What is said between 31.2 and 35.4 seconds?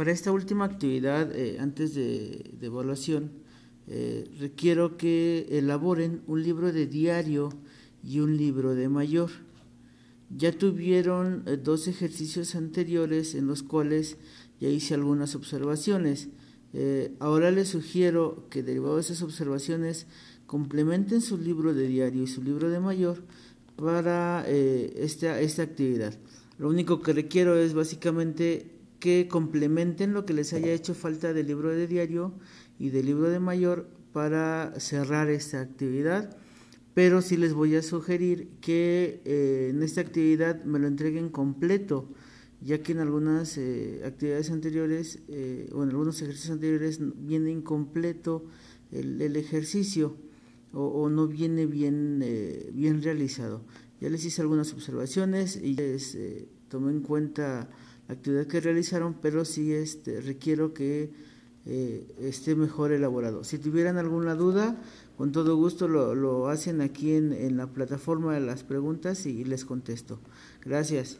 del libro de diario y del libro de mayor para cerrar